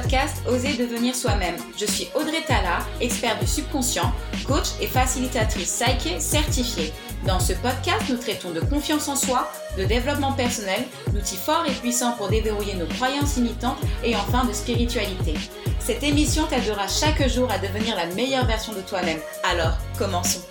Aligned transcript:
podcast 0.00 0.42
Oser 0.46 0.74
devenir 0.74 1.14
soi-même. 1.14 1.56
Je 1.78 1.86
suis 1.86 2.08
Audrey 2.14 2.42
Tala, 2.46 2.80
experte 3.00 3.40
du 3.40 3.46
subconscient, 3.46 4.12
coach 4.46 4.68
et 4.80 4.86
facilitatrice 4.86 5.82
Psyche 5.82 6.18
certifiée. 6.18 6.92
Dans 7.26 7.40
ce 7.40 7.54
podcast, 7.54 8.02
nous 8.10 8.18
traitons 8.18 8.50
de 8.50 8.60
confiance 8.60 9.08
en 9.08 9.16
soi, 9.16 9.50
de 9.78 9.84
développement 9.84 10.32
personnel, 10.32 10.84
d'outils 11.12 11.36
forts 11.36 11.64
et 11.66 11.72
puissants 11.72 12.12
pour 12.12 12.28
déverrouiller 12.28 12.74
nos 12.74 12.86
croyances 12.86 13.36
limitantes 13.36 13.78
et 14.04 14.14
enfin 14.16 14.44
de 14.44 14.52
spiritualité. 14.52 15.34
Cette 15.78 16.02
émission 16.02 16.46
t'aidera 16.46 16.88
chaque 16.88 17.26
jour 17.28 17.50
à 17.50 17.58
devenir 17.58 17.96
la 17.96 18.06
meilleure 18.14 18.46
version 18.46 18.74
de 18.74 18.80
toi-même. 18.80 19.20
Alors, 19.44 19.78
commençons. 19.98 20.42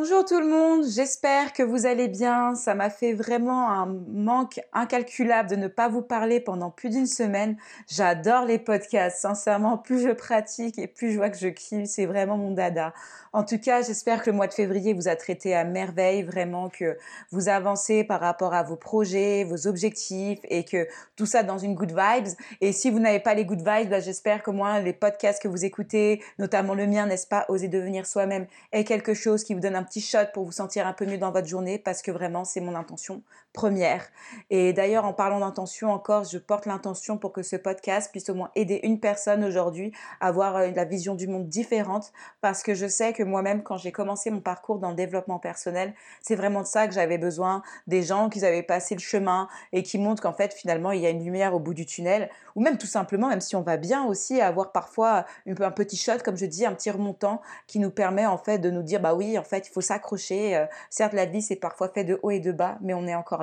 Bonjour 0.00 0.24
tout 0.24 0.38
le 0.38 0.46
monde, 0.46 0.84
j'espère 0.88 1.52
que 1.52 1.64
vous 1.64 1.84
allez 1.84 2.06
bien. 2.06 2.54
Ça 2.54 2.76
m'a 2.76 2.88
fait 2.88 3.14
vraiment 3.14 3.68
un 3.68 3.86
manque 3.86 4.60
incalculable 4.72 5.50
de 5.50 5.56
ne 5.56 5.66
pas 5.66 5.88
vous 5.88 6.02
parler 6.02 6.38
pendant 6.38 6.70
plus 6.70 6.90
d'une 6.90 7.08
semaine. 7.08 7.56
J'adore 7.88 8.44
les 8.44 8.60
podcasts, 8.60 9.18
sincèrement, 9.18 9.76
plus 9.76 10.00
je 10.00 10.10
pratique 10.10 10.78
et 10.78 10.86
plus 10.86 11.10
je 11.10 11.16
vois 11.16 11.30
que 11.30 11.36
je 11.36 11.48
kiffe, 11.48 11.86
c'est 11.86 12.06
vraiment 12.06 12.36
mon 12.36 12.52
dada. 12.52 12.94
En 13.32 13.42
tout 13.42 13.58
cas, 13.58 13.82
j'espère 13.82 14.22
que 14.22 14.30
le 14.30 14.36
mois 14.36 14.46
de 14.46 14.54
février 14.54 14.94
vous 14.94 15.08
a 15.08 15.16
traité 15.16 15.54
à 15.54 15.64
merveille, 15.64 16.22
vraiment 16.22 16.68
que 16.68 16.96
vous 17.30 17.48
avancez 17.48 18.04
par 18.04 18.20
rapport 18.20 18.54
à 18.54 18.62
vos 18.62 18.76
projets, 18.76 19.44
vos 19.44 19.66
objectifs 19.66 20.38
et 20.44 20.64
que 20.64 20.86
tout 21.16 21.26
ça 21.26 21.42
dans 21.42 21.58
une 21.58 21.74
good 21.74 21.90
vibes. 21.90 22.32
Et 22.60 22.72
si 22.72 22.90
vous 22.90 23.00
n'avez 23.00 23.20
pas 23.20 23.34
les 23.34 23.44
good 23.44 23.58
vibes, 23.58 23.90
bah, 23.90 24.00
j'espère 24.00 24.42
que 24.42 24.50
moi, 24.50 24.80
les 24.80 24.92
podcasts 24.92 25.42
que 25.42 25.48
vous 25.48 25.64
écoutez, 25.64 26.22
notamment 26.38 26.74
le 26.74 26.86
mien, 26.86 27.06
n'est-ce 27.06 27.26
pas, 27.26 27.44
Oser 27.48 27.68
devenir 27.68 28.06
soi-même, 28.06 28.46
est 28.72 28.84
quelque 28.84 29.12
chose 29.12 29.44
qui 29.44 29.54
vous 29.54 29.60
donne 29.60 29.76
un 29.76 29.87
petit 29.88 30.00
shot 30.00 30.26
pour 30.32 30.44
vous 30.44 30.52
sentir 30.52 30.86
un 30.86 30.92
peu 30.92 31.06
mieux 31.06 31.18
dans 31.18 31.30
votre 31.30 31.48
journée 31.48 31.78
parce 31.78 32.02
que 32.02 32.10
vraiment, 32.10 32.44
c'est 32.44 32.60
mon 32.60 32.74
intention 32.74 33.22
première. 33.52 34.06
Et 34.50 34.72
d'ailleurs, 34.72 35.04
en 35.04 35.12
parlant 35.12 35.40
d'intention 35.40 35.90
encore, 35.90 36.24
je 36.24 36.38
porte 36.38 36.66
l'intention 36.66 37.18
pour 37.18 37.32
que 37.32 37.42
ce 37.42 37.56
podcast 37.56 38.10
puisse 38.10 38.28
au 38.28 38.34
moins 38.34 38.50
aider 38.54 38.80
une 38.82 39.00
personne 39.00 39.42
aujourd'hui 39.44 39.92
à 40.20 40.28
avoir 40.28 40.56
euh, 40.56 40.70
la 40.74 40.84
vision 40.84 41.14
du 41.14 41.26
monde 41.26 41.48
différente 41.48 42.12
parce 42.40 42.62
que 42.62 42.74
je 42.74 42.86
sais 42.86 43.12
que 43.12 43.22
moi-même, 43.22 43.62
quand 43.62 43.76
j'ai 43.76 43.92
commencé 43.92 44.30
mon 44.30 44.40
parcours 44.40 44.78
dans 44.78 44.90
le 44.90 44.94
développement 44.94 45.38
personnel, 45.38 45.94
c'est 46.22 46.36
vraiment 46.36 46.62
de 46.62 46.66
ça 46.66 46.86
que 46.86 46.94
j'avais 46.94 47.18
besoin, 47.18 47.62
des 47.86 48.02
gens 48.02 48.28
qui 48.28 48.44
avaient 48.44 48.62
passé 48.62 48.94
le 48.94 49.00
chemin 49.00 49.48
et 49.72 49.82
qui 49.82 49.98
montrent 49.98 50.22
qu'en 50.22 50.32
fait, 50.32 50.52
finalement, 50.52 50.92
il 50.92 51.00
y 51.00 51.06
a 51.06 51.10
une 51.10 51.24
lumière 51.24 51.54
au 51.54 51.58
bout 51.58 51.74
du 51.74 51.86
tunnel 51.86 52.30
ou 52.54 52.60
même 52.60 52.76
tout 52.76 52.86
simplement, 52.86 53.28
même 53.28 53.40
si 53.40 53.56
on 53.56 53.62
va 53.62 53.76
bien 53.76 54.04
aussi, 54.04 54.40
avoir 54.40 54.72
parfois 54.72 55.24
un, 55.46 55.70
petit 55.70 55.96
shot, 55.96 56.18
comme 56.24 56.36
je 56.36 56.46
dis, 56.46 56.66
un 56.66 56.74
petit 56.74 56.90
remontant 56.90 57.40
qui 57.66 57.78
nous 57.78 57.90
permet 57.90 58.26
en 58.26 58.38
fait 58.38 58.58
de 58.58 58.70
nous 58.70 58.82
dire, 58.82 59.00
bah 59.00 59.14
oui, 59.14 59.38
en 59.38 59.44
fait, 59.44 59.68
il 59.68 59.70
faut 59.70 59.80
s'accrocher. 59.80 60.56
Euh, 60.56 60.66
certes, 60.90 61.12
la 61.12 61.24
vie, 61.24 61.40
c'est 61.40 61.56
parfois 61.56 61.88
fait 61.88 62.04
de 62.04 62.18
haut 62.22 62.30
et 62.30 62.40
de 62.40 62.52
bas, 62.52 62.78
mais 62.80 62.94
on 62.94 63.06
est 63.06 63.14
encore 63.14 63.37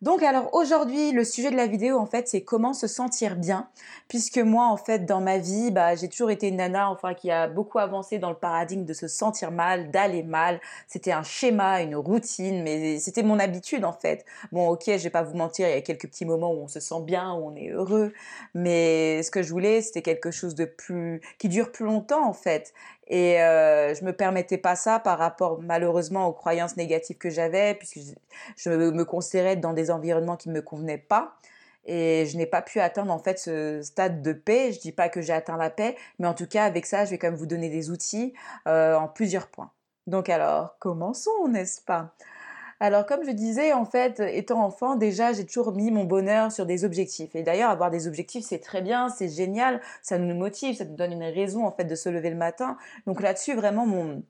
donc 0.00 0.22
alors 0.22 0.54
aujourd'hui, 0.54 1.10
le 1.10 1.24
sujet 1.24 1.50
de 1.50 1.56
la 1.56 1.66
vidéo 1.66 1.98
en 1.98 2.06
fait, 2.06 2.28
c'est 2.28 2.42
comment 2.42 2.72
se 2.72 2.86
sentir 2.86 3.34
bien, 3.34 3.68
puisque 4.06 4.38
moi 4.38 4.66
en 4.66 4.76
fait 4.76 5.04
dans 5.04 5.20
ma 5.20 5.38
vie, 5.38 5.72
bah, 5.72 5.96
j'ai 5.96 6.08
toujours 6.08 6.30
été 6.30 6.46
une 6.46 6.56
nana 6.58 6.88
enfin 6.88 7.14
qui 7.14 7.32
a 7.32 7.48
beaucoup 7.48 7.80
avancé 7.80 8.20
dans 8.20 8.30
le 8.30 8.36
paradigme 8.36 8.84
de 8.84 8.92
se 8.92 9.08
sentir 9.08 9.50
mal, 9.50 9.90
d'aller 9.90 10.22
mal. 10.22 10.60
C'était 10.86 11.10
un 11.10 11.24
schéma, 11.24 11.82
une 11.82 11.96
routine, 11.96 12.62
mais 12.62 13.00
c'était 13.00 13.24
mon 13.24 13.40
habitude 13.40 13.84
en 13.84 13.92
fait. 13.92 14.24
Bon 14.52 14.68
ok, 14.68 14.84
je 14.86 15.02
vais 15.02 15.10
pas 15.10 15.24
vous 15.24 15.36
mentir, 15.36 15.66
il 15.66 15.74
y 15.74 15.76
a 15.76 15.80
quelques 15.80 16.06
petits 16.06 16.24
moments 16.24 16.52
où 16.52 16.62
on 16.62 16.68
se 16.68 16.78
sent 16.78 17.02
bien, 17.02 17.32
on 17.32 17.56
est 17.56 17.70
heureux, 17.70 18.12
mais 18.54 19.20
ce 19.24 19.32
que 19.32 19.42
je 19.42 19.50
voulais, 19.50 19.82
c'était 19.82 20.02
quelque 20.02 20.30
chose 20.30 20.54
de 20.54 20.64
plus 20.64 21.20
qui 21.38 21.48
dure 21.48 21.72
plus 21.72 21.86
longtemps 21.86 22.24
en 22.24 22.34
fait. 22.34 22.72
Et 23.08 23.42
euh, 23.42 23.94
je 23.94 24.04
me 24.04 24.12
permettais 24.12 24.58
pas 24.58 24.76
ça 24.76 24.98
par 24.98 25.18
rapport 25.18 25.60
malheureusement 25.62 26.26
aux 26.26 26.32
croyances 26.32 26.76
négatives 26.76 27.16
que 27.16 27.30
j'avais, 27.30 27.74
puisque 27.74 28.00
je, 28.56 28.70
me 28.70 29.04
considérais 29.04 29.56
dans 29.56 29.72
des 29.72 29.90
environnements 29.90 30.36
qui 30.36 30.50
ne 30.50 30.54
me 30.54 30.62
convenaient 30.62 30.98
pas. 30.98 31.34
Et 31.86 32.26
je 32.26 32.36
n'ai 32.36 32.44
pas 32.44 32.60
pu 32.60 32.80
atteindre 32.80 33.10
en 33.12 33.18
fait 33.18 33.38
ce 33.38 33.80
stade 33.82 34.20
de 34.20 34.34
paix. 34.34 34.72
Je 34.72 34.80
dis 34.80 34.92
pas 34.92 35.08
que 35.08 35.22
j'ai 35.22 35.32
atteint 35.32 35.56
la 35.56 35.70
paix, 35.70 35.96
mais 36.18 36.26
en 36.26 36.34
tout 36.34 36.46
cas 36.46 36.64
avec 36.64 36.84
ça, 36.84 37.06
je 37.06 37.10
vais 37.10 37.18
quand 37.18 37.28
même 37.28 37.38
vous 37.38 37.46
donner 37.46 37.70
des 37.70 37.90
outils 37.90 38.34
euh, 38.66 38.94
en 38.94 39.08
plusieurs 39.08 39.48
points. 39.48 39.70
Donc 40.06 40.28
alors, 40.28 40.76
commençons, 40.78 41.48
n'est-ce 41.48 41.80
pas? 41.80 42.14
Alors, 42.80 43.06
comme 43.06 43.24
je 43.24 43.32
disais, 43.32 43.72
en 43.72 43.84
fait, 43.84 44.20
étant 44.20 44.62
enfant, 44.64 44.94
déjà, 44.94 45.32
j'ai 45.32 45.44
toujours 45.44 45.72
mis 45.72 45.90
mon 45.90 46.04
bonheur 46.04 46.52
sur 46.52 46.64
des 46.64 46.84
objectifs. 46.84 47.34
Et 47.34 47.42
d'ailleurs, 47.42 47.70
avoir 47.70 47.90
des 47.90 48.06
objectifs, 48.06 48.44
c'est 48.44 48.60
très 48.60 48.82
bien, 48.82 49.08
c'est 49.08 49.28
génial, 49.28 49.80
ça 50.00 50.16
nous 50.16 50.34
motive, 50.34 50.76
ça 50.76 50.84
nous 50.84 50.94
donne 50.94 51.12
une 51.12 51.24
raison, 51.24 51.66
en 51.66 51.72
fait, 51.72 51.84
de 51.84 51.94
se 51.96 52.08
lever 52.08 52.30
le 52.30 52.36
matin. 52.36 52.76
Donc 53.06 53.20
là-dessus, 53.20 53.54
vraiment, 53.54 53.84
mon, 53.84 54.22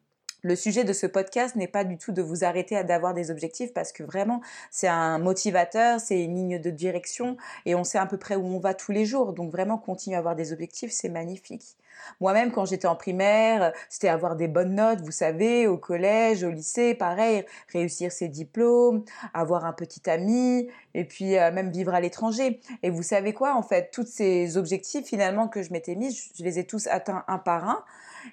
le 0.43 0.56
sujet 0.56 0.84
de 0.84 0.93
ce 0.93 1.06
podcast 1.06 1.56
n'est 1.56 1.69
pas 1.69 1.84
du 1.84 1.99
tout 1.99 2.12
de 2.12 2.22
vous 2.22 2.44
arrêter 2.44 2.76
à 2.76 2.84
d'avoir 2.84 3.15
des 3.15 3.31
objectifs 3.31 3.72
parce 3.72 3.93
que 3.93 4.03
vraiment 4.03 4.41
c'est 4.71 4.88
un 4.88 5.19
motivateur, 5.19 6.00
c'est 6.00 6.22
une 6.22 6.34
ligne 6.34 6.59
de 6.60 6.71
direction 6.71 7.37
et 7.66 7.75
on 7.75 7.84
sait 7.84 7.99
à 7.99 8.06
peu 8.06 8.19
près 8.19 8.37
où 8.37 8.44
on 8.44 8.59
va 8.59 8.75
tous 8.75 8.93
les 8.93 9.04
jours. 9.04 9.32
Donc 9.32 9.50
vraiment 9.50 9.78
continuer 9.78 10.16
à 10.16 10.21
avoir 10.21 10.37
des 10.37 10.53
objectifs, 10.53 10.93
c'est 10.93 11.09
magnifique. 11.09 11.77
Moi-même, 12.21 12.53
quand 12.53 12.65
j'étais 12.65 12.87
en 12.87 12.97
primaire, 12.97 13.72
c'était 13.88 14.09
avoir 14.09 14.37
des 14.37 14.48
bonnes 14.48 14.75
notes, 14.75 15.00
vous 15.00 15.10
savez, 15.10 15.66
au 15.66 15.77
collège, 15.77 16.44
au 16.44 16.50
lycée, 16.50 16.94
pareil, 16.94 17.44
réussir 17.72 18.12
ses 18.12 18.28
diplômes, 18.28 19.04
avoir 19.34 19.65
un 19.65 19.72
petit 19.72 20.09
ami, 20.09 20.69
et 20.94 21.04
puis 21.04 21.37
euh, 21.37 21.53
même 21.53 21.71
vivre 21.71 21.94
à 21.94 22.00
l'étranger. 22.00 22.60
Et 22.82 22.91
vous 22.91 23.03
savez 23.03 23.34
quoi, 23.34 23.54
en 23.54 23.62
fait, 23.62 23.91
tous 23.93 24.06
ces 24.06 24.56
objectifs 24.56 25.06
finalement 25.06 25.48
que 25.48 25.62
je 25.62 25.72
m'étais 25.72 25.94
mis, 25.94 26.12
je 26.37 26.44
les 26.44 26.59
ai 26.59 26.65
tous 26.65 26.87
atteints 26.87 27.25
un 27.28 27.38
par 27.38 27.69
un. 27.69 27.84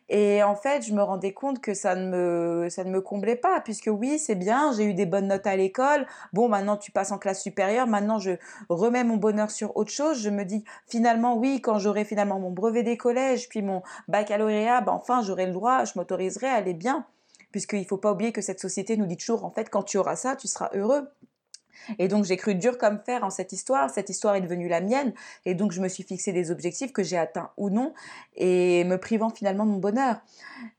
Et 0.09 0.44
en 0.44 0.56
fait, 0.56 0.81
je 0.81 0.94
me 0.94 1.01
rendais 1.01 1.34
compte 1.34 1.62
que 1.62 1.73
ça 1.73 1.96
ne 1.96 2.09
me, 2.09 2.69
ça 2.69 2.84
ne 2.84 2.90
me 2.90 3.01
comblait 3.01 3.35
pas, 3.35 3.62
puisque 3.62 3.90
oui, 3.91 4.19
c'est 4.19 4.35
bien, 4.35 4.72
j'ai 4.73 4.85
eu 4.85 4.94
des 4.94 5.06
bonnes 5.06 5.28
notes 5.28 5.47
à 5.47 5.56
l'école. 5.56 6.06
Bon, 6.34 6.47
maintenant 6.50 6.78
tu 6.78 6.91
passes 6.91 7.12
en 7.12 7.18
classe 7.18 7.41
supérieure, 7.41 7.88
maintenant 7.88 8.19
je 8.19 8.31
remets 8.69 9.03
mon 9.03 9.18
bonheur 9.18 9.51
sur 9.51 9.75
autre 9.78 9.91
chose. 9.91 10.22
Je 10.22 10.29
me 10.29 10.44
dis 10.44 10.63
finalement, 10.88 11.35
oui, 11.38 11.62
quand 11.62 11.79
j'aurai 11.79 12.06
finalement 12.06 12.40
mon 12.40 12.51
brevet 12.51 12.84
des 12.84 12.97
collèges, 12.97 13.50
puis 13.50 13.62
mon 13.62 13.81
baccalauréat, 14.07 14.81
ben 14.81 14.94
enfin 14.94 15.22
j'aurai 15.22 15.46
le 15.46 15.53
droit, 15.53 15.85
je 15.85 15.94
m'autoriserai 15.96 16.47
à 16.47 16.56
aller 16.56 16.73
bien. 16.73 17.06
Puisqu'il 17.52 17.79
ne 17.79 17.85
faut 17.85 17.97
pas 17.97 18.12
oublier 18.12 18.34
que 18.34 18.41
cette 18.41 18.59
société 18.59 18.97
nous 18.97 19.06
dit 19.06 19.16
toujours, 19.16 19.46
en 19.46 19.50
fait, 19.50 19.69
quand 19.69 19.84
tu 19.84 19.97
auras 19.97 20.17
ça, 20.17 20.35
tu 20.35 20.47
seras 20.47 20.69
heureux. 20.73 21.07
Et 22.00 22.08
donc 22.08 22.25
j'ai 22.25 22.38
cru 22.38 22.56
dur 22.56 22.78
comme 22.78 23.00
fer 23.06 23.24
en 23.24 23.30
cette 23.30 23.52
histoire, 23.52 23.90
cette 23.90 24.09
histoire 24.09 24.36
est 24.36 24.41
devenue 24.41 24.68
la 24.68 24.81
mienne, 24.81 25.13
et 25.46 25.56
donc 25.56 25.72
je 25.72 25.81
me 25.81 25.88
suis 25.88 26.03
fixé 26.03 26.31
des 26.34 26.52
objectifs 26.52 26.94
que 26.94 27.03
j'ai 27.03 27.18
atteints 27.18 27.52
ou 27.58 27.69
non, 27.69 27.94
et 28.36 28.84
me 28.86 28.97
privant 28.97 29.30
finalement 29.30 29.66
de 29.66 29.72
mon 29.72 29.80
bonheur. 29.80 30.18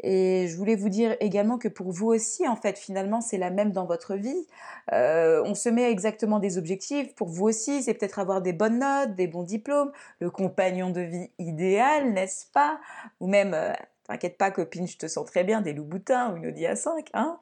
Et 0.00 0.46
je 0.48 0.56
voulais 0.56 0.76
vous 0.76 0.88
dire 0.88 1.16
également 1.20 1.58
que 1.58 1.68
pour 1.68 1.92
vous 1.92 2.06
aussi, 2.06 2.46
en 2.48 2.56
fait, 2.56 2.78
finalement, 2.78 3.20
c'est 3.20 3.38
la 3.38 3.50
même 3.50 3.72
dans 3.72 3.86
votre 3.86 4.14
vie. 4.14 4.46
Euh, 4.92 5.42
on 5.44 5.54
se 5.54 5.68
met 5.68 5.90
exactement 5.90 6.38
des 6.38 6.58
objectifs. 6.58 7.14
Pour 7.14 7.28
vous 7.28 7.46
aussi, 7.46 7.82
c'est 7.82 7.94
peut-être 7.94 8.18
avoir 8.18 8.42
des 8.42 8.52
bonnes 8.52 8.78
notes, 8.78 9.14
des 9.14 9.26
bons 9.26 9.42
diplômes, 9.42 9.92
le 10.20 10.30
compagnon 10.30 10.90
de 10.90 11.00
vie 11.00 11.30
idéal, 11.38 12.12
n'est-ce 12.12 12.46
pas? 12.52 12.78
Ou 13.20 13.26
même, 13.26 13.54
euh, 13.54 13.72
t'inquiète 14.06 14.38
pas 14.38 14.50
copine, 14.50 14.86
je 14.86 14.96
te 14.96 15.08
sens 15.08 15.26
très 15.26 15.44
bien, 15.44 15.60
des 15.60 15.72
loups 15.72 15.84
boutins 15.84 16.32
ou 16.32 16.36
une 16.36 16.46
Audi 16.46 16.64
A5, 16.64 17.06
hein 17.14 17.38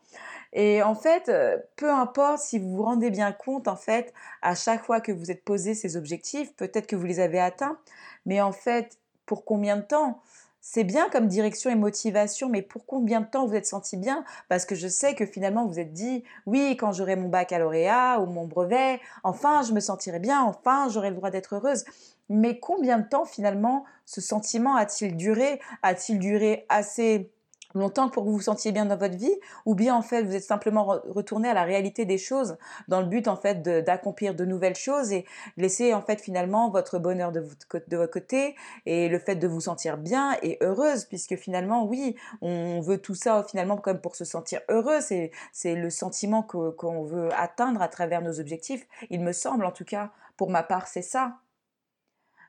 et 0.54 0.82
en 0.82 0.94
fait, 0.94 1.28
euh, 1.28 1.58
peu 1.76 1.90
importe 1.90 2.38
si 2.38 2.58
vous 2.58 2.76
vous 2.76 2.82
rendez 2.84 3.10
bien 3.10 3.32
compte, 3.32 3.68
en 3.68 3.76
fait, 3.76 4.14
à 4.40 4.54
chaque 4.54 4.84
fois 4.84 5.00
que 5.00 5.12
vous 5.12 5.30
êtes 5.30 5.44
posé 5.44 5.74
ces 5.74 5.96
objectifs, 5.96 6.54
peut-être 6.54 6.86
que 6.86 6.96
vous 6.96 7.06
les 7.06 7.20
avez 7.20 7.40
atteints, 7.40 7.76
mais 8.24 8.40
en 8.40 8.52
fait, 8.52 8.98
pour 9.26 9.44
combien 9.44 9.76
de 9.76 9.82
temps? 9.82 10.20
C'est 10.66 10.84
bien 10.84 11.10
comme 11.10 11.26
direction 11.28 11.70
et 11.70 11.74
motivation, 11.74 12.48
mais 12.48 12.62
pour 12.62 12.86
combien 12.86 13.20
de 13.20 13.26
temps 13.26 13.46
vous 13.46 13.54
êtes 13.54 13.66
senti 13.66 13.98
bien? 13.98 14.24
Parce 14.48 14.64
que 14.64 14.74
je 14.74 14.88
sais 14.88 15.14
que 15.14 15.26
finalement 15.26 15.66
vous 15.66 15.78
êtes 15.78 15.92
dit, 15.92 16.24
oui, 16.46 16.76
quand 16.78 16.90
j'aurai 16.92 17.16
mon 17.16 17.28
baccalauréat 17.28 18.20
ou 18.20 18.26
mon 18.26 18.46
brevet, 18.46 18.98
enfin 19.24 19.62
je 19.62 19.72
me 19.74 19.80
sentirai 19.80 20.20
bien, 20.20 20.42
enfin 20.42 20.88
j'aurai 20.88 21.10
le 21.10 21.16
droit 21.16 21.30
d'être 21.30 21.56
heureuse. 21.56 21.84
Mais 22.30 22.58
combien 22.60 22.98
de 22.98 23.06
temps 23.06 23.26
finalement 23.26 23.84
ce 24.06 24.22
sentiment 24.22 24.74
a-t-il 24.76 25.16
duré? 25.16 25.60
A-t-il 25.82 26.18
duré 26.18 26.64
assez 26.70 27.30
longtemps 27.74 28.08
pour 28.08 28.24
que 28.24 28.28
vous 28.28 28.36
vous 28.36 28.42
sentiez 28.42 28.72
bien 28.72 28.86
dans 28.86 28.96
votre 28.96 29.16
vie, 29.16 29.34
ou 29.66 29.74
bien 29.74 29.94
en 29.94 30.02
fait 30.02 30.22
vous 30.22 30.34
êtes 30.34 30.44
simplement 30.44 30.84
retourné 30.84 31.48
à 31.48 31.54
la 31.54 31.64
réalité 31.64 32.04
des 32.04 32.18
choses 32.18 32.56
dans 32.88 33.00
le 33.00 33.06
but 33.06 33.28
en 33.28 33.36
fait 33.36 33.62
d'accomplir 33.62 34.34
de, 34.34 34.44
nouvelles 34.44 34.76
choses 34.76 35.12
et 35.12 35.24
laisser 35.56 35.94
en 35.94 36.02
fait 36.02 36.20
finalement 36.20 36.70
votre 36.70 36.98
bonheur 36.98 37.32
de, 37.32 37.40
de 37.40 37.96
votre 37.96 38.12
côté 38.12 38.54
et 38.86 39.08
le 39.08 39.18
fait 39.18 39.36
de 39.36 39.48
vous 39.48 39.62
sentir 39.62 39.96
bien 39.96 40.36
et 40.42 40.58
heureuse 40.60 41.06
puisque 41.06 41.36
finalement 41.36 41.84
oui 41.84 42.14
on 42.42 42.80
veut 42.80 42.98
tout 42.98 43.14
ça 43.14 43.44
finalement 43.48 43.76
comme 43.76 44.00
pour 44.00 44.16
se 44.16 44.24
sentir 44.24 44.60
heureux. 44.68 45.00
C'est 45.00 45.30
c'est 45.52 45.74
le 45.74 45.90
sentiment 45.90 46.42
qu'on 46.42 47.04
veut 47.04 47.32
atteindre 47.34 47.82
à 47.82 47.88
travers 47.88 48.22
nos 48.22 48.38
objectifs 48.38 48.86
il 49.10 49.20
me 49.20 49.32
semble. 49.32 49.64
En 49.64 49.72
tout 49.72 49.84
cas 49.84 50.10
pour 50.36 50.50
ma 50.50 50.62
part 50.62 50.86
c'est 50.86 51.02
ça. 51.02 51.38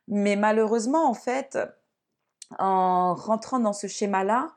Mais 0.08 0.36
malheureusement 0.36 1.10
en 1.10 1.14
fait 1.14 1.58
en 2.60 3.16
rentrant 3.16 3.60
dans 3.60 3.74
ce 3.74 3.88
schéma 3.88 4.24
là 4.24 4.55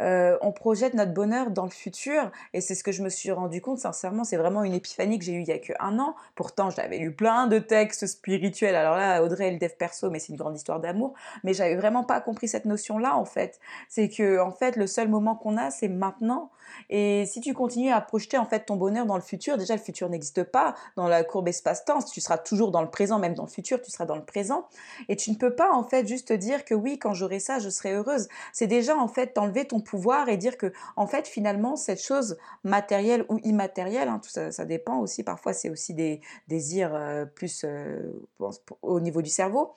euh, 0.00 0.38
on 0.40 0.52
projette 0.52 0.94
notre 0.94 1.12
bonheur 1.12 1.50
dans 1.50 1.64
le 1.64 1.70
futur. 1.70 2.30
Et 2.54 2.60
c'est 2.60 2.74
ce 2.74 2.82
que 2.82 2.92
je 2.92 3.02
me 3.02 3.08
suis 3.08 3.30
rendu 3.30 3.60
compte, 3.60 3.78
sincèrement, 3.78 4.24
c'est 4.24 4.36
vraiment 4.36 4.64
une 4.64 4.74
épiphanie 4.74 5.18
que 5.18 5.24
j'ai 5.24 5.32
eue 5.32 5.42
il 5.42 5.48
y 5.48 5.52
a 5.52 5.58
qu'un 5.58 5.98
an. 5.98 6.14
Pourtant, 6.34 6.70
j'avais 6.70 6.98
lu 6.98 7.12
plein 7.12 7.46
de 7.46 7.58
textes 7.58 8.06
spirituels. 8.06 8.74
Alors 8.74 8.96
là, 8.96 9.22
Audrey 9.22 9.50
le 9.50 9.58
dev 9.58 9.72
perso, 9.78 10.10
mais 10.10 10.18
c'est 10.18 10.32
une 10.32 10.38
grande 10.38 10.56
histoire 10.56 10.80
d'amour. 10.80 11.14
Mais 11.44 11.54
j'avais 11.54 11.76
vraiment 11.76 12.04
pas 12.04 12.20
compris 12.20 12.48
cette 12.48 12.64
notion-là, 12.64 13.16
en 13.16 13.24
fait. 13.24 13.60
C'est 13.88 14.08
que, 14.08 14.40
en 14.40 14.52
fait, 14.52 14.76
le 14.76 14.86
seul 14.86 15.08
moment 15.08 15.36
qu'on 15.36 15.56
a, 15.56 15.70
c'est 15.70 15.88
maintenant. 15.88 16.50
Et 16.90 17.26
si 17.26 17.40
tu 17.40 17.54
continues 17.54 17.90
à 17.90 18.00
projeter 18.00 18.38
en 18.38 18.46
fait 18.46 18.60
ton 18.60 18.76
bonheur 18.76 19.06
dans 19.06 19.16
le 19.16 19.22
futur, 19.22 19.56
déjà 19.58 19.74
le 19.74 19.80
futur 19.80 20.08
n'existe 20.08 20.44
pas 20.44 20.74
dans 20.96 21.08
la 21.08 21.24
courbe 21.24 21.48
espace-temps, 21.48 22.02
tu 22.02 22.20
seras 22.20 22.38
toujours 22.38 22.70
dans 22.70 22.82
le 22.82 22.90
présent, 22.90 23.18
même 23.18 23.34
dans 23.34 23.44
le 23.44 23.50
futur, 23.50 23.80
tu 23.80 23.90
seras 23.90 24.06
dans 24.06 24.16
le 24.16 24.24
présent. 24.24 24.66
Et 25.08 25.16
tu 25.16 25.30
ne 25.30 25.36
peux 25.36 25.54
pas 25.54 25.72
en 25.72 25.82
fait 25.82 26.06
juste 26.06 26.28
te 26.28 26.32
dire 26.32 26.64
que 26.64 26.74
oui, 26.74 26.98
quand 26.98 27.14
j'aurai 27.14 27.40
ça, 27.40 27.58
je 27.58 27.68
serai 27.68 27.92
heureuse. 27.92 28.28
C'est 28.52 28.66
déjà 28.66 28.96
en 28.96 29.08
fait 29.08 29.34
t'enlever 29.34 29.66
ton 29.66 29.80
pouvoir 29.82 30.28
et 30.28 30.36
dire 30.36 30.56
que 30.56 30.72
en 30.96 31.06
fait 31.06 31.26
finalement 31.28 31.76
cette 31.76 32.02
chose 32.02 32.36
matérielle 32.64 33.24
ou 33.28 33.38
immatérielle, 33.42 34.08
hein, 34.08 34.20
tout 34.22 34.30
ça, 34.30 34.64
dépend 34.64 34.98
aussi. 34.98 35.22
Parfois 35.22 35.52
c'est 35.52 35.70
aussi 35.70 35.94
des 35.94 36.20
désirs 36.48 36.94
euh, 36.94 37.24
plus 37.24 37.64
euh, 37.64 38.12
au 38.82 39.00
niveau 39.00 39.22
du 39.22 39.30
cerveau 39.30 39.74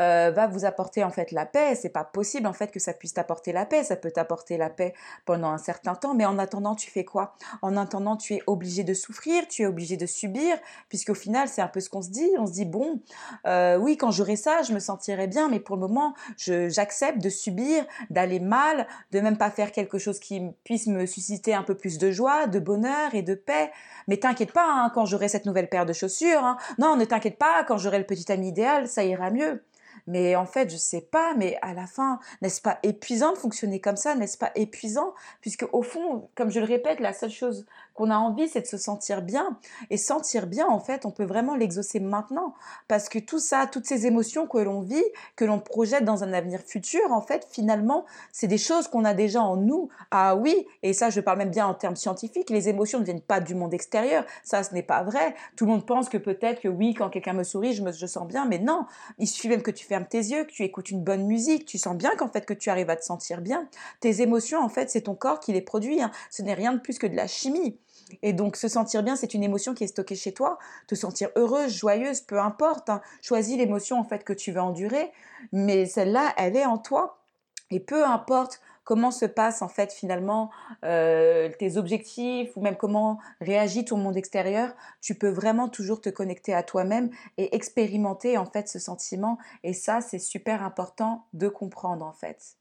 euh, 0.00 0.30
va 0.30 0.46
vous 0.46 0.64
apporter 0.64 1.04
en 1.04 1.10
fait 1.10 1.30
la 1.32 1.46
paix. 1.46 1.74
C'est 1.74 1.90
pas 1.90 2.04
possible 2.04 2.46
en 2.46 2.52
fait 2.52 2.70
que 2.70 2.80
ça 2.80 2.92
puisse 2.92 3.14
t'apporter 3.14 3.52
la 3.52 3.66
paix. 3.66 3.84
Ça 3.84 3.96
peut 3.96 4.10
t'apporter 4.10 4.56
la 4.56 4.70
paix 4.70 4.94
pendant 5.24 5.50
un 5.50 5.58
certain 5.58 5.94
temps, 5.94 6.14
mais 6.14 6.24
en 6.24 6.38
attendant, 6.38 6.74
tu 6.74 6.90
fais 6.90 7.04
quoi? 7.04 7.36
En 7.62 7.76
attendant, 7.76 8.16
tu 8.16 8.34
es 8.34 8.42
obligé 8.46 8.84
de 8.84 8.94
souffrir, 8.94 9.46
tu 9.48 9.62
es 9.62 9.66
obligé 9.66 9.96
de 9.96 10.06
subir, 10.06 10.56
puisqu'au 10.88 11.14
final, 11.14 11.48
c'est 11.48 11.62
un 11.62 11.68
peu 11.68 11.80
ce 11.80 11.90
qu'on 11.90 12.02
se 12.02 12.10
dit. 12.10 12.30
On 12.38 12.46
se 12.46 12.52
dit 12.52 12.64
bon, 12.64 13.00
euh, 13.46 13.76
oui, 13.76 13.96
quand 13.96 14.10
j'aurai 14.10 14.36
ça, 14.36 14.62
je 14.62 14.72
me 14.72 14.78
sentirai 14.78 15.26
bien, 15.26 15.48
mais 15.48 15.60
pour 15.60 15.76
le 15.76 15.82
moment, 15.82 16.14
j'accepte 16.36 17.18
de 17.18 17.28
subir, 17.28 17.84
d'aller 18.10 18.40
mal, 18.40 18.86
de 19.12 19.20
même 19.20 19.36
pas 19.36 19.50
faire 19.50 19.72
quelque 19.72 19.98
chose 19.98 20.18
qui 20.18 20.42
puisse 20.64 20.86
me 20.86 21.06
susciter 21.06 21.54
un 21.54 21.62
peu 21.62 21.74
plus 21.74 21.98
de 21.98 22.10
joie, 22.10 22.46
de 22.46 22.58
bonheur 22.58 23.14
et 23.14 23.22
de 23.22 23.34
paix. 23.34 23.70
Mais 24.08 24.16
t'inquiète 24.16 24.52
pas, 24.52 24.66
hein, 24.66 24.90
quand 24.94 25.04
j'aurai 25.04 25.28
cette 25.28 25.46
nouvelle 25.46 25.68
paire 25.68 25.86
de 25.86 25.92
chaussures, 25.92 26.44
hein. 26.44 26.56
non, 26.78 26.96
ne 26.96 27.04
t'inquiète 27.04 27.38
pas, 27.38 27.64
quand 27.64 27.78
j'aurai 27.78 27.98
le 27.98 28.06
petit 28.06 28.30
ami 28.30 28.48
idéal, 28.48 28.88
ça 28.88 29.04
ira 29.04 29.30
mieux. 29.34 29.62
Mais 30.06 30.36
en 30.36 30.46
fait, 30.46 30.70
je 30.70 30.76
sais 30.76 31.00
pas, 31.00 31.34
mais 31.34 31.58
à 31.62 31.74
la 31.74 31.86
fin, 31.86 32.18
n'est-ce 32.42 32.60
pas 32.60 32.78
épuisant 32.82 33.32
de 33.32 33.38
fonctionner 33.38 33.80
comme 33.80 33.96
ça? 33.96 34.14
N'est-ce 34.14 34.38
pas 34.38 34.50
épuisant? 34.54 35.14
Puisque 35.40 35.66
au 35.72 35.82
fond, 35.82 36.28
comme 36.34 36.50
je 36.50 36.60
le 36.60 36.66
répète, 36.66 37.00
la 37.00 37.12
seule 37.12 37.30
chose 37.30 37.64
qu'on 37.94 38.10
a 38.10 38.16
envie, 38.16 38.48
c'est 38.48 38.62
de 38.62 38.66
se 38.66 38.76
sentir 38.76 39.22
bien. 39.22 39.58
Et 39.90 39.96
sentir 39.96 40.46
bien, 40.46 40.66
en 40.66 40.80
fait, 40.80 41.06
on 41.06 41.10
peut 41.10 41.24
vraiment 41.24 41.54
l'exaucer 41.54 42.00
maintenant. 42.00 42.54
Parce 42.88 43.08
que 43.08 43.18
tout 43.18 43.38
ça, 43.38 43.66
toutes 43.70 43.86
ces 43.86 44.06
émotions 44.06 44.46
que 44.46 44.58
l'on 44.58 44.80
vit, 44.80 45.04
que 45.36 45.44
l'on 45.44 45.60
projette 45.60 46.04
dans 46.04 46.24
un 46.24 46.32
avenir 46.32 46.60
futur, 46.60 47.10
en 47.10 47.22
fait, 47.22 47.46
finalement, 47.50 48.04
c'est 48.32 48.48
des 48.48 48.58
choses 48.58 48.88
qu'on 48.88 49.04
a 49.04 49.14
déjà 49.14 49.40
en 49.40 49.56
nous. 49.56 49.88
Ah 50.10 50.36
oui, 50.36 50.66
et 50.82 50.92
ça, 50.92 51.10
je 51.10 51.20
parle 51.20 51.38
même 51.38 51.50
bien 51.50 51.66
en 51.66 51.74
termes 51.74 51.96
scientifiques, 51.96 52.50
les 52.50 52.68
émotions 52.68 52.98
ne 52.98 53.04
viennent 53.04 53.20
pas 53.20 53.40
du 53.40 53.54
monde 53.54 53.72
extérieur. 53.72 54.24
Ça, 54.42 54.62
ce 54.62 54.74
n'est 54.74 54.82
pas 54.82 55.02
vrai. 55.02 55.34
Tout 55.56 55.64
le 55.64 55.72
monde 55.72 55.86
pense 55.86 56.08
que 56.08 56.18
peut-être 56.18 56.60
que 56.60 56.68
oui, 56.68 56.94
quand 56.94 57.10
quelqu'un 57.10 57.32
me 57.32 57.44
sourit, 57.44 57.72
je 57.72 57.82
me 57.82 57.92
je 57.92 58.06
sens 58.06 58.26
bien. 58.26 58.44
Mais 58.44 58.58
non, 58.58 58.86
il 59.18 59.28
suffit 59.28 59.48
même 59.48 59.62
que 59.62 59.70
tu 59.70 59.86
fermes 59.94 60.06
tes 60.06 60.18
yeux, 60.18 60.44
que 60.44 60.50
tu 60.50 60.64
écoutes 60.64 60.90
une 60.90 61.04
bonne 61.04 61.24
musique, 61.24 61.66
tu 61.66 61.78
sens 61.78 61.96
bien 61.96 62.10
qu'en 62.16 62.28
fait, 62.28 62.44
que 62.44 62.54
tu 62.54 62.68
arrives 62.68 62.90
à 62.90 62.96
te 62.96 63.04
sentir 63.04 63.40
bien. 63.40 63.68
Tes 64.00 64.22
émotions, 64.22 64.60
en 64.60 64.68
fait, 64.68 64.90
c'est 64.90 65.02
ton 65.02 65.14
corps 65.14 65.38
qui 65.38 65.52
les 65.52 65.60
produit. 65.60 66.02
Hein. 66.02 66.10
Ce 66.30 66.42
n'est 66.42 66.54
rien 66.54 66.72
de 66.72 66.80
plus 66.80 66.98
que 66.98 67.06
de 67.06 67.14
la 67.14 67.28
chimie. 67.28 67.78
Et 68.22 68.32
donc 68.32 68.56
se 68.56 68.66
sentir 68.66 69.04
bien, 69.04 69.14
c'est 69.14 69.34
une 69.34 69.44
émotion 69.44 69.72
qui 69.72 69.84
est 69.84 69.88
stockée 69.88 70.16
chez 70.16 70.32
toi. 70.32 70.58
Te 70.88 70.96
sentir 70.96 71.30
heureuse, 71.36 71.72
joyeuse, 71.72 72.22
peu 72.22 72.40
importe. 72.40 72.90
Hein. 72.90 73.02
Choisis 73.22 73.56
l'émotion 73.56 73.98
en 73.98 74.04
fait 74.04 74.24
que 74.24 74.32
tu 74.32 74.50
veux 74.50 74.60
endurer, 74.60 75.12
mais 75.52 75.86
celle-là, 75.86 76.34
elle 76.36 76.56
est 76.56 76.66
en 76.66 76.78
toi. 76.78 77.23
Et 77.70 77.80
peu 77.80 78.04
importe 78.04 78.60
comment 78.84 79.10
se 79.10 79.24
passent 79.24 79.62
en 79.62 79.68
fait 79.68 79.92
finalement 79.92 80.50
euh, 80.84 81.48
tes 81.58 81.76
objectifs 81.76 82.54
ou 82.56 82.60
même 82.60 82.76
comment 82.76 83.18
réagit 83.40 83.84
ton 83.84 83.96
monde 83.96 84.16
extérieur, 84.16 84.74
tu 85.00 85.14
peux 85.14 85.30
vraiment 85.30 85.68
toujours 85.68 86.00
te 86.00 86.10
connecter 86.10 86.54
à 86.54 86.62
toi-même 86.62 87.10
et 87.38 87.56
expérimenter 87.56 88.38
en 88.38 88.46
fait 88.46 88.68
ce 88.68 88.78
sentiment. 88.78 89.38
Et 89.62 89.72
ça, 89.72 90.00
c'est 90.00 90.18
super 90.18 90.62
important 90.62 91.26
de 91.32 91.48
comprendre 91.48 92.04
en 92.04 92.12
fait. 92.12 92.56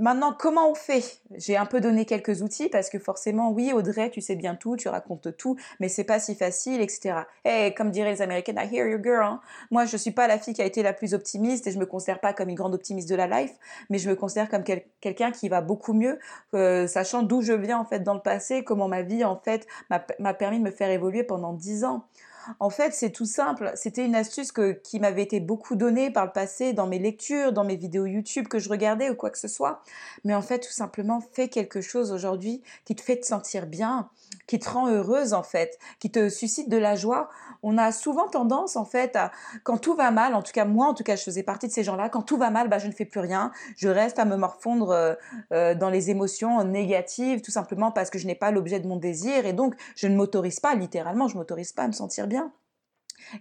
Maintenant, 0.00 0.34
comment 0.36 0.68
on 0.68 0.74
fait? 0.74 1.20
J'ai 1.36 1.56
un 1.56 1.66
peu 1.66 1.80
donné 1.80 2.04
quelques 2.04 2.42
outils 2.42 2.68
parce 2.68 2.90
que 2.90 2.98
forcément, 2.98 3.52
oui, 3.52 3.72
Audrey, 3.72 4.10
tu 4.10 4.20
sais 4.20 4.34
bien 4.34 4.56
tout, 4.56 4.76
tu 4.76 4.88
racontes 4.88 5.36
tout, 5.36 5.56
mais 5.78 5.88
c'est 5.88 6.02
pas 6.02 6.18
si 6.18 6.34
facile, 6.34 6.80
etc. 6.80 7.20
Et 7.44 7.74
comme 7.74 7.92
diraient 7.92 8.10
les 8.10 8.22
Américaines, 8.22 8.58
I 8.58 8.74
hear 8.74 8.88
you, 8.88 9.00
girl. 9.00 9.22
Hein. 9.22 9.40
Moi, 9.70 9.84
je 9.84 9.96
suis 9.96 10.10
pas 10.10 10.26
la 10.26 10.38
fille 10.38 10.52
qui 10.52 10.62
a 10.62 10.64
été 10.64 10.82
la 10.82 10.92
plus 10.92 11.14
optimiste 11.14 11.68
et 11.68 11.70
je 11.70 11.78
me 11.78 11.86
considère 11.86 12.18
pas 12.18 12.32
comme 12.32 12.48
une 12.48 12.56
grande 12.56 12.74
optimiste 12.74 13.08
de 13.08 13.14
la 13.14 13.28
life, 13.28 13.52
mais 13.88 13.98
je 13.98 14.10
me 14.10 14.16
considère 14.16 14.48
comme 14.48 14.64
quelqu'un 14.64 15.30
qui 15.30 15.48
va 15.48 15.60
beaucoup 15.60 15.92
mieux, 15.92 16.18
euh, 16.54 16.88
sachant 16.88 17.22
d'où 17.22 17.40
je 17.40 17.52
viens 17.52 17.78
en 17.78 17.84
fait 17.84 18.00
dans 18.00 18.14
le 18.14 18.20
passé, 18.20 18.64
comment 18.64 18.88
ma 18.88 19.02
vie 19.02 19.24
en 19.24 19.36
fait 19.36 19.64
m'a 19.90 20.34
permis 20.34 20.58
de 20.58 20.64
me 20.64 20.72
faire 20.72 20.90
évoluer 20.90 21.22
pendant 21.22 21.52
dix 21.52 21.84
ans. 21.84 22.04
En 22.60 22.70
fait, 22.70 22.92
c'est 22.92 23.10
tout 23.10 23.24
simple. 23.24 23.72
C'était 23.74 24.04
une 24.04 24.14
astuce 24.14 24.52
qui 24.82 25.00
m'avait 25.00 25.22
été 25.22 25.40
beaucoup 25.40 25.76
donnée 25.76 26.10
par 26.10 26.26
le 26.26 26.32
passé 26.32 26.72
dans 26.72 26.86
mes 26.86 26.98
lectures, 26.98 27.52
dans 27.52 27.64
mes 27.64 27.76
vidéos 27.76 28.06
YouTube 28.06 28.48
que 28.48 28.58
je 28.58 28.68
regardais 28.68 29.10
ou 29.10 29.14
quoi 29.14 29.30
que 29.30 29.38
ce 29.38 29.48
soit. 29.48 29.82
Mais 30.24 30.34
en 30.34 30.42
fait, 30.42 30.60
tout 30.60 30.72
simplement, 30.72 31.20
fais 31.32 31.48
quelque 31.48 31.80
chose 31.80 32.12
aujourd'hui 32.12 32.62
qui 32.84 32.94
te 32.94 33.02
fait 33.02 33.18
te 33.18 33.26
sentir 33.26 33.66
bien, 33.66 34.08
qui 34.46 34.58
te 34.58 34.68
rend 34.68 34.88
heureuse 34.88 35.32
en 35.32 35.42
fait, 35.42 35.78
qui 35.98 36.10
te 36.10 36.28
suscite 36.28 36.68
de 36.68 36.76
la 36.76 36.96
joie. 36.96 37.28
On 37.62 37.78
a 37.78 37.92
souvent 37.92 38.28
tendance 38.28 38.76
en 38.76 38.84
fait 38.84 39.16
à, 39.16 39.30
quand 39.62 39.78
tout 39.78 39.94
va 39.94 40.10
mal, 40.10 40.34
en 40.34 40.42
tout 40.42 40.52
cas 40.52 40.64
moi, 40.64 40.86
en 40.86 40.94
tout 40.94 41.04
cas, 41.04 41.16
je 41.16 41.22
faisais 41.22 41.42
partie 41.42 41.66
de 41.66 41.72
ces 41.72 41.84
gens-là. 41.84 42.08
Quand 42.08 42.22
tout 42.22 42.36
va 42.36 42.50
mal, 42.50 42.68
bah, 42.68 42.78
je 42.78 42.86
ne 42.86 42.92
fais 42.92 43.04
plus 43.04 43.20
rien. 43.20 43.52
Je 43.76 43.88
reste 43.88 44.18
à 44.18 44.24
me 44.24 44.36
morfondre 44.36 44.90
euh, 44.90 45.14
euh, 45.52 45.74
dans 45.74 45.90
les 45.90 46.10
émotions 46.10 46.62
négatives, 46.64 47.40
tout 47.40 47.50
simplement 47.50 47.90
parce 47.90 48.10
que 48.10 48.18
je 48.18 48.26
n'ai 48.26 48.34
pas 48.34 48.50
l'objet 48.50 48.80
de 48.80 48.86
mon 48.86 48.96
désir 48.96 49.46
et 49.46 49.52
donc 49.52 49.74
je 49.96 50.08
ne 50.08 50.16
m'autorise 50.16 50.60
pas, 50.60 50.74
littéralement, 50.74 51.28
je 51.28 51.36
m'autorise 51.36 51.72
pas 51.72 51.84
à 51.84 51.88
me 51.88 51.92
sentir 51.92 52.26
bien 52.26 52.33
bien 52.34 52.63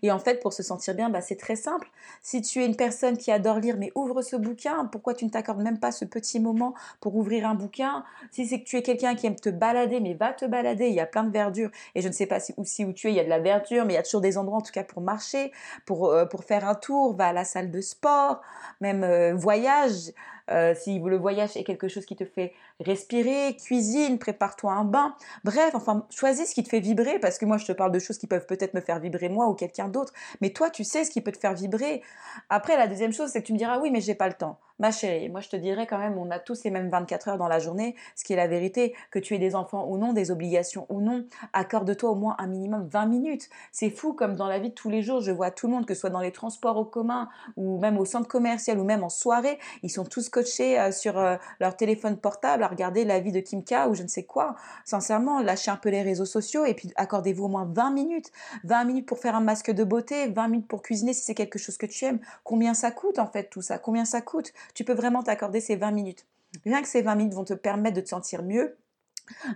et 0.01 0.12
en 0.12 0.19
fait, 0.19 0.41
pour 0.41 0.53
se 0.53 0.63
sentir 0.63 0.95
bien, 0.95 1.09
bah, 1.09 1.21
c'est 1.21 1.35
très 1.35 1.56
simple. 1.56 1.89
Si 2.21 2.41
tu 2.41 2.62
es 2.62 2.65
une 2.65 2.75
personne 2.75 3.18
qui 3.18 3.31
adore 3.31 3.59
lire, 3.59 3.75
mais 3.77 3.91
ouvre 3.95 4.21
ce 4.21 4.35
bouquin, 4.35 4.85
pourquoi 4.85 5.13
tu 5.13 5.25
ne 5.25 5.30
t'accordes 5.30 5.62
même 5.62 5.80
pas 5.80 5.91
ce 5.91 6.06
petit 6.06 6.39
moment 6.39 6.74
pour 7.00 7.15
ouvrir 7.15 7.47
un 7.47 7.56
bouquin? 7.56 8.03
Si 8.31 8.45
c'est 8.45 8.59
que 8.59 8.65
tu 8.65 8.77
es 8.77 8.81
quelqu'un 8.81 9.15
qui 9.15 9.27
aime 9.27 9.35
te 9.35 9.50
balader, 9.50 10.00
mais 10.00 10.13
va 10.13 10.33
te 10.33 10.45
balader, 10.45 10.88
il 10.88 10.95
y 10.95 11.00
a 11.00 11.06
plein 11.06 11.24
de 11.24 11.31
verdure. 11.31 11.69
Et 11.95 12.01
je 12.01 12.07
ne 12.07 12.13
sais 12.13 12.25
pas 12.25 12.39
si, 12.39 12.53
où 12.57 12.94
tu 12.94 13.07
es, 13.07 13.12
il 13.12 13.15
y 13.15 13.19
a 13.19 13.24
de 13.24 13.30
la 13.30 13.39
verdure, 13.39 13.85
mais 13.85 13.94
il 13.94 13.95
y 13.95 14.00
a 14.00 14.03
toujours 14.03 14.21
des 14.21 14.38
endroits 14.38 14.57
en 14.57 14.62
tout 14.62 14.71
cas 14.71 14.83
pour 14.83 15.01
marcher, 15.01 15.51
pour, 15.85 16.09
euh, 16.09 16.25
pour 16.25 16.44
faire 16.44 16.68
un 16.68 16.75
tour, 16.75 17.15
va 17.15 17.27
à 17.27 17.33
la 17.33 17.45
salle 17.45 17.71
de 17.71 17.81
sport, 17.81 18.41
même 18.81 19.03
euh, 19.03 19.33
voyage. 19.33 20.12
Euh, 20.51 20.74
si 20.75 21.00
le 21.00 21.18
voyage 21.18 21.56
est 21.56 21.63
quelque 21.63 21.88
chose 21.88 22.06
qui 22.06 22.15
te 22.15 22.25
fait 22.25 22.53
respirer, 22.80 23.56
cuisine, 23.56 24.19
prépare-toi 24.19 24.74
un 24.74 24.83
bain. 24.83 25.15
Bref, 25.44 25.74
enfin, 25.74 26.06
choisis 26.09 26.50
ce 26.50 26.56
qui 26.56 26.63
te 26.63 26.69
fait 26.69 26.81
vibrer 26.81 27.19
parce 27.19 27.38
que 27.38 27.45
moi, 27.45 27.57
je 27.57 27.65
te 27.65 27.71
parle 27.71 27.91
de 27.91 28.00
choses 28.00 28.18
qui 28.18 28.27
peuvent 28.27 28.45
peut-être 28.45 28.74
me 28.74 28.81
faire 28.81 29.00
vibrer 29.00 29.30
moi 29.30 29.47
ou 29.47 29.53
quelqu'un 29.53 29.73
d'autre. 29.90 30.14
Mais 30.42 30.52
toi, 30.52 30.69
tu 30.69 30.83
sais 30.83 31.04
ce 31.04 31.12
qui 31.12 31.21
peut 31.21 31.31
te 31.31 31.38
faire 31.40 31.54
vibrer. 31.54 32.02
Après, 32.50 32.78
la 32.78 32.88
deuxième 32.88 33.14
chose, 33.14 33.30
c'est 33.31 33.42
que 33.42 33.47
tu 33.47 33.54
me 33.54 33.57
diras 33.57 33.80
oui, 33.80 33.92
mais 33.92 34.02
j'ai 34.02 34.16
pas 34.16 34.28
le 34.28 34.33
temps. 34.33 34.59
Ma 34.80 34.89
chérie, 34.89 35.30
moi 35.30 35.39
je 35.39 35.49
te 35.49 35.56
dirais 35.56 35.85
quand 35.85 35.99
même, 35.99 36.18
on 36.18 36.31
a 36.31 36.39
tous 36.39 36.63
les 36.63 36.71
mêmes 36.71 36.89
24 36.89 37.27
heures 37.27 37.37
dans 37.37 37.47
la 37.47 37.59
journée, 37.59 37.95
ce 38.15 38.23
qui 38.23 38.33
est 38.33 38.35
la 38.35 38.47
vérité, 38.47 38.95
que 39.11 39.19
tu 39.19 39.35
aies 39.35 39.39
des 39.39 39.53
enfants 39.53 39.85
ou 39.87 39.99
non, 39.99 40.13
des 40.13 40.31
obligations 40.31 40.87
ou 40.89 40.99
non, 40.99 41.25
accorde-toi 41.53 42.09
au 42.09 42.15
moins 42.15 42.35
un 42.39 42.47
minimum 42.47 42.87
20 42.92 43.06
minutes. 43.06 43.49
C'est 43.71 43.92
fou 43.92 44.13
comme 44.13 44.35
dans 44.35 44.47
la 44.47 44.57
vie 44.57 44.69
de 44.69 44.73
tous 44.73 44.89
les 44.89 45.03
jours, 45.03 45.21
je 45.21 45.31
vois 45.31 45.51
tout 45.51 45.68
le 45.68 45.73
monde, 45.73 45.85
que 45.85 45.94
ce 45.94 46.01
soit 46.01 46.09
dans 46.09 46.21
les 46.21 46.31
transports 46.31 46.75
au 46.77 46.85
commun 46.85 47.30
ou 47.56 47.80
même 47.80 47.99
au 47.99 48.06
centre 48.06 48.27
commercial 48.27 48.80
ou 48.80 48.83
même 48.83 49.03
en 49.03 49.09
soirée, 49.09 49.59
ils 49.83 49.92
sont 49.92 50.06
tous 50.06 50.30
coachés 50.30 50.80
euh, 50.80 50.92
sur 50.92 51.19
euh, 51.19 51.35
leur 51.59 51.77
téléphone 51.77 52.18
portable 52.18 52.63
à 52.63 52.68
regarder 52.68 53.06
la 53.06 53.19
vie 53.19 53.31
de 53.31 53.42
Kim 53.42 53.63
K 53.63 53.87
ou 53.89 53.94
je 53.94 54.01
ne 54.01 54.07
sais 54.07 54.23
quoi. 54.23 54.56
Sincèrement, 54.85 55.39
lâchez 55.42 55.69
un 55.69 55.77
peu 55.77 55.89
les 55.89 56.01
réseaux 56.01 56.25
sociaux 56.25 56.65
et 56.65 56.73
puis 56.73 56.92
accordez-vous 56.95 57.45
au 57.45 57.49
moins 57.49 57.69
20 57.71 57.92
minutes. 57.92 58.31
20 58.63 58.85
minutes 58.85 59.06
pour 59.06 59.19
faire 59.19 59.35
un 59.35 59.42
masque 59.42 59.69
de 59.69 59.83
beauté, 59.83 60.30
20 60.30 60.47
minutes 60.47 60.68
pour 60.68 60.81
cuisiner 60.81 61.13
si 61.13 61.21
c'est 61.21 61.35
quelque 61.35 61.59
chose 61.59 61.77
que 61.77 61.85
tu 61.85 62.06
aimes. 62.06 62.19
Combien 62.44 62.73
ça 62.73 62.89
coûte 62.89 63.19
en 63.19 63.27
fait 63.27 63.51
tout 63.51 63.61
ça? 63.61 63.77
Combien 63.77 64.06
ça 64.06 64.21
coûte? 64.21 64.51
Tu 64.74 64.84
peux 64.84 64.94
vraiment 64.94 65.24
t'accorder 65.24 65.60
ces 65.60 65.76
20 65.76 65.92
minutes. 65.92 66.26
Rien 66.66 66.82
que 66.82 66.88
ces 66.88 67.02
20 67.02 67.16
minutes 67.16 67.34
vont 67.34 67.46
te 67.46 67.54
permettre 67.54 67.96
de 67.96 68.02
te 68.02 68.10
sentir 68.10 68.44
mieux, 68.44 68.78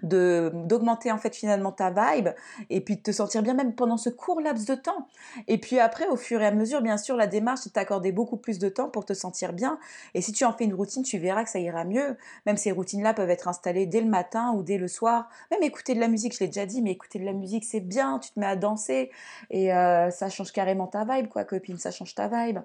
de 0.04 0.52
d'augmenter 0.54 1.12
en 1.12 1.18
fait 1.18 1.36
finalement 1.36 1.72
ta 1.72 1.90
vibe 1.90 2.30
et 2.70 2.82
puis 2.82 2.98
de 2.98 3.02
te 3.02 3.12
sentir 3.12 3.44
bien 3.44 3.54
même 3.54 3.76
pendant 3.76 3.98
ce 3.98 4.10
court 4.10 4.42
laps 4.42 4.66
de 4.66 4.76
temps. 4.76 5.08
Et 5.48 5.58
puis 5.58 5.80
après 5.80 6.08
au 6.08 6.16
fur 6.16 6.42
et 6.42 6.46
à 6.46 6.52
mesure 6.52 6.82
bien 6.82 6.98
sûr 6.98 7.16
la 7.16 7.28
démarche 7.28 7.62
c'est 7.64 7.74
t'accorder 7.74 8.12
beaucoup 8.12 8.38
plus 8.38 8.60
de 8.60 8.70
temps 8.70 8.90
pour 8.90 9.06
te 9.06 9.14
sentir 9.14 9.54
bien. 9.54 9.80
Et 10.14 10.22
si 10.22 10.32
tu 10.32 10.46
en 10.46 10.54
fais 10.54 10.66
une 10.66 10.74
routine 10.74 11.04
tu 11.04 11.18
verras 11.18 11.44
que 11.44 11.50
ça 11.50 11.60
ira 11.60 11.84
mieux. 11.84 12.18
Même 12.46 12.58
ces 12.58 12.72
routines 12.72 13.04
là 13.04 13.14
peuvent 13.14 13.30
être 13.30 13.48
installées 13.48 13.86
dès 13.86 14.02
le 14.02 14.10
matin 14.10 14.54
ou 14.56 14.64
dès 14.64 14.78
le 14.78 14.88
soir. 14.88 15.30
Même 15.52 15.64
écouter 15.64 15.94
de 15.94 16.00
la 16.00 16.08
musique 16.08 16.34
je 16.34 16.40
l'ai 16.40 16.48
déjà 16.48 16.66
dit 16.66 16.82
mais 16.82 16.92
écouter 16.92 17.20
de 17.20 17.26
la 17.26 17.34
musique 17.34 17.66
c'est 17.66 17.82
bien 17.82 18.20
tu 18.20 18.32
te 18.32 18.40
mets 18.40 18.46
à 18.46 18.56
danser 18.56 19.12
et 19.50 19.74
euh, 19.74 20.10
ça 20.12 20.30
change 20.30 20.52
carrément 20.52 20.88
ta 20.88 21.04
vibe 21.06 21.28
quoi 21.28 21.44
copine 21.44 21.78
ça 21.78 21.92
change 21.92 22.16
ta 22.16 22.28
vibe 22.28 22.60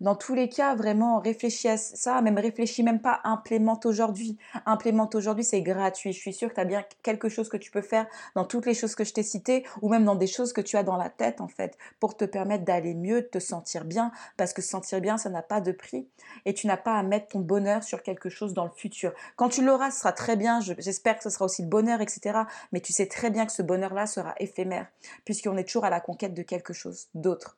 dans 0.00 0.14
tous 0.14 0.34
les 0.34 0.48
cas, 0.48 0.74
vraiment, 0.74 1.18
réfléchis 1.18 1.68
à 1.68 1.76
ça, 1.76 2.20
même 2.22 2.38
réfléchis 2.38 2.82
même 2.82 3.00
pas, 3.00 3.20
implémente 3.24 3.86
aujourd'hui. 3.86 4.36
Implémente 4.66 5.14
aujourd'hui, 5.14 5.44
c'est 5.44 5.62
gratuit. 5.62 6.12
Je 6.12 6.18
suis 6.18 6.32
sûre 6.32 6.50
que 6.50 6.54
tu 6.54 6.60
as 6.60 6.64
bien 6.64 6.84
quelque 7.02 7.28
chose 7.28 7.48
que 7.48 7.56
tu 7.56 7.70
peux 7.70 7.82
faire 7.82 8.06
dans 8.34 8.44
toutes 8.44 8.66
les 8.66 8.74
choses 8.74 8.94
que 8.94 9.04
je 9.04 9.12
t'ai 9.12 9.22
citées, 9.22 9.64
ou 9.82 9.88
même 9.88 10.04
dans 10.04 10.14
des 10.14 10.26
choses 10.26 10.52
que 10.52 10.60
tu 10.60 10.76
as 10.76 10.82
dans 10.82 10.96
la 10.96 11.10
tête, 11.10 11.40
en 11.40 11.48
fait, 11.48 11.76
pour 12.00 12.16
te 12.16 12.24
permettre 12.24 12.64
d'aller 12.64 12.94
mieux, 12.94 13.22
de 13.22 13.26
te 13.26 13.38
sentir 13.38 13.84
bien, 13.84 14.12
parce 14.36 14.52
que 14.52 14.62
se 14.62 14.68
sentir 14.68 15.00
bien, 15.00 15.18
ça 15.18 15.30
n'a 15.30 15.42
pas 15.42 15.60
de 15.60 15.72
prix, 15.72 16.08
et 16.44 16.54
tu 16.54 16.66
n'as 16.66 16.76
pas 16.76 16.94
à 16.94 17.02
mettre 17.02 17.28
ton 17.28 17.40
bonheur 17.40 17.82
sur 17.82 18.02
quelque 18.02 18.28
chose 18.28 18.54
dans 18.54 18.64
le 18.64 18.70
futur. 18.70 19.12
Quand 19.36 19.48
tu 19.48 19.64
l'auras, 19.64 19.90
ce 19.90 20.00
sera 20.00 20.12
très 20.12 20.36
bien, 20.36 20.60
j'espère 20.60 21.16
que 21.16 21.22
ce 21.22 21.30
sera 21.30 21.44
aussi 21.44 21.62
le 21.62 21.68
bonheur, 21.68 22.00
etc. 22.00 22.40
Mais 22.72 22.80
tu 22.80 22.92
sais 22.92 23.06
très 23.06 23.30
bien 23.30 23.46
que 23.46 23.52
ce 23.52 23.62
bonheur-là 23.62 24.06
sera 24.06 24.34
éphémère, 24.38 24.86
puisqu'on 25.24 25.56
est 25.56 25.64
toujours 25.64 25.84
à 25.84 25.90
la 25.90 26.00
conquête 26.00 26.34
de 26.34 26.42
quelque 26.42 26.72
chose 26.72 27.08
d'autre. 27.14 27.56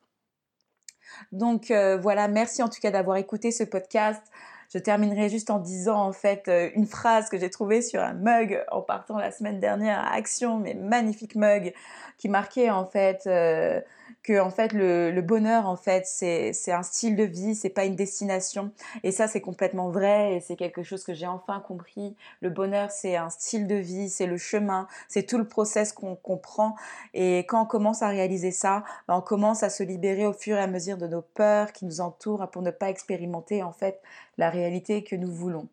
Donc 1.33 1.71
euh, 1.71 1.97
voilà, 1.97 2.29
merci 2.29 2.63
en 2.63 2.69
tout 2.69 2.81
cas 2.81 2.91
d'avoir 2.91 3.17
écouté 3.17 3.51
ce 3.51 3.65
podcast. 3.65 4.23
Je 4.73 4.79
terminerai 4.79 5.31
juste 5.31 5.51
en 5.51 5.59
disant 5.59 5.99
en 5.99 6.13
fait 6.13 6.47
euh, 6.49 6.69
une 6.75 6.87
phrase 6.87 7.31
que 7.31 7.39
j'ai 7.39 7.49
trouvée 7.49 7.81
sur 7.81 8.03
un 8.03 8.13
mug 8.13 8.63
en 8.71 8.83
partant 8.83 9.17
la 9.17 9.31
semaine 9.31 9.61
dernière 9.61 9.99
à 9.99 10.13
Action, 10.13 10.59
mais 10.59 10.75
magnifique 10.75 11.37
mug 11.37 11.73
qui 12.19 12.29
marquait 12.29 12.71
en 12.71 12.85
fait 12.85 13.23
euh, 13.27 13.81
que 14.23 14.41
en 14.41 14.51
fait 14.51 14.73
le, 14.73 15.21
bonheur 15.21 15.67
en 15.67 15.77
fait 15.77 16.07
c'est 16.07 16.73
un 16.73 16.83
style 16.83 17.17
de 17.17 17.25
vie, 17.25 17.55
c'est 17.55 17.71
pas 17.71 17.85
une 17.85 17.97
destination. 17.97 18.73
Et 19.03 19.13
ça 19.13 19.29
c'est 19.29 19.41
complètement 19.41 19.91
vrai 19.91 20.35
et 20.35 20.41
c'est 20.41 20.57
quelque 20.57 20.83
chose 20.83 21.05
que 21.05 21.15
j'ai 21.15 21.27
enfin 21.27 21.61
compris. 21.61 22.17
Le 22.41 22.51
bonheur 22.51 22.91
c'est 22.91 23.17
un 23.17 23.31
style 23.31 23.67
de 23.67 23.77
vie, 23.77 24.09
c'est 24.11 24.27
le 24.27 24.37
chemin, 24.37 24.87
c'est 25.09 25.25
tout 25.25 25.39
le 25.39 25.49
process 25.49 25.93
qu'on 25.93 26.17
comprend. 26.17 26.77
Et 27.15 27.41
quand 27.49 27.63
on 27.63 27.67
commence 27.67 28.03
à 28.03 28.09
réaliser 28.09 28.51
ça, 28.51 28.85
ben, 29.07 29.17
on 29.17 29.23
commence 29.23 29.63
à 29.63 29.71
se 29.71 29.83
libérer 29.83 30.27
au 30.27 30.33
fur 30.33 30.57
et 30.57 30.61
à 30.61 30.67
mesure 30.67 30.99
de 30.99 31.07
nos 31.07 31.23
peurs 31.23 31.73
qui 31.73 31.85
nous 31.85 32.01
entourent 32.01 32.49
pour 32.51 32.63
ne 32.63 32.71
pas 32.71 32.91
expérimenter 32.91 33.63
en 33.63 33.73
fait 33.73 34.01
la 34.37 34.51
réalité 34.51 35.05
que 35.05 35.17
nous 35.17 35.33
voulons. 35.33 35.69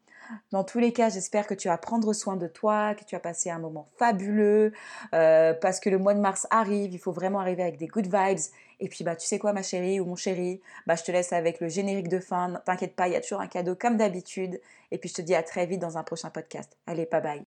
Dans 0.51 0.63
tous 0.63 0.79
les 0.79 0.93
cas, 0.93 1.09
j'espère 1.09 1.47
que 1.47 1.53
tu 1.53 1.67
vas 1.67 1.77
prendre 1.77 2.13
soin 2.13 2.35
de 2.35 2.47
toi, 2.47 2.95
que 2.95 3.03
tu 3.03 3.15
vas 3.15 3.19
passer 3.19 3.49
un 3.49 3.59
moment 3.59 3.89
fabuleux, 3.97 4.73
euh, 5.13 5.53
parce 5.53 5.79
que 5.79 5.89
le 5.89 5.97
mois 5.97 6.13
de 6.13 6.19
mars 6.19 6.47
arrive, 6.49 6.93
il 6.93 6.99
faut 6.99 7.11
vraiment 7.11 7.39
arriver 7.39 7.63
avec 7.63 7.77
des 7.77 7.87
good 7.87 8.05
vibes. 8.05 8.39
Et 8.79 8.89
puis, 8.89 9.03
bah, 9.03 9.15
tu 9.15 9.25
sais 9.25 9.39
quoi, 9.39 9.53
ma 9.53 9.63
chérie 9.63 9.99
ou 9.99 10.05
mon 10.05 10.15
chéri, 10.15 10.61
bah, 10.85 10.95
je 10.95 11.03
te 11.03 11.11
laisse 11.11 11.33
avec 11.33 11.59
le 11.59 11.69
générique 11.69 12.09
de 12.09 12.19
fin. 12.19 12.61
T'inquiète 12.65 12.95
pas, 12.95 13.07
il 13.07 13.13
y 13.13 13.15
a 13.15 13.21
toujours 13.21 13.41
un 13.41 13.47
cadeau 13.47 13.75
comme 13.75 13.97
d'habitude. 13.97 14.59
Et 14.91 14.97
puis, 14.97 15.09
je 15.09 15.15
te 15.15 15.21
dis 15.21 15.35
à 15.35 15.43
très 15.43 15.65
vite 15.65 15.81
dans 15.81 15.97
un 15.97 16.03
prochain 16.03 16.29
podcast. 16.29 16.77
Allez, 16.87 17.07
bye 17.11 17.21
bye. 17.21 17.43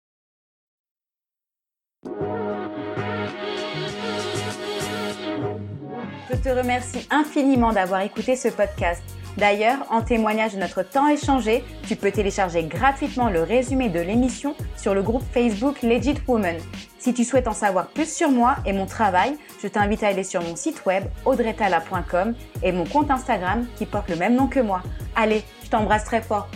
Je 6.31 6.35
te 6.37 6.49
remercie 6.49 7.07
infiniment 7.09 7.71
d'avoir 7.71 8.01
écouté 8.01 8.35
ce 8.35 8.49
podcast. 8.49 9.14
D'ailleurs, 9.37 9.79
en 9.89 10.01
témoignage 10.01 10.53
de 10.53 10.59
notre 10.59 10.83
temps 10.83 11.07
échangé, 11.07 11.63
tu 11.87 11.95
peux 11.95 12.11
télécharger 12.11 12.63
gratuitement 12.63 13.29
le 13.29 13.43
résumé 13.43 13.89
de 13.89 13.99
l'émission 13.99 14.55
sur 14.77 14.93
le 14.93 15.01
groupe 15.01 15.23
Facebook 15.33 15.81
Legit 15.81 16.15
Woman. 16.27 16.55
Si 16.99 17.13
tu 17.13 17.23
souhaites 17.23 17.47
en 17.47 17.53
savoir 17.53 17.87
plus 17.87 18.11
sur 18.11 18.31
moi 18.31 18.55
et 18.65 18.73
mon 18.73 18.85
travail, 18.85 19.37
je 19.61 19.67
t'invite 19.67 20.03
à 20.03 20.07
aller 20.07 20.23
sur 20.23 20.41
mon 20.41 20.55
site 20.55 20.85
web 20.85 21.03
audretala.com 21.25 22.33
et 22.63 22.71
mon 22.71 22.85
compte 22.85 23.11
Instagram 23.11 23.67
qui 23.75 23.85
porte 23.85 24.09
le 24.09 24.15
même 24.15 24.35
nom 24.35 24.47
que 24.47 24.59
moi. 24.59 24.81
Allez, 25.15 25.43
je 25.63 25.69
t'embrasse 25.69 26.05
très 26.05 26.21
fort. 26.21 26.47